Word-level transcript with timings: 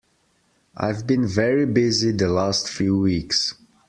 I've 0.75 1.05
been 1.05 1.27
very 1.27 1.67
busy 1.67 2.11
the 2.11 2.27
last 2.27 2.67
few 2.67 2.97
weeks. 2.97 3.53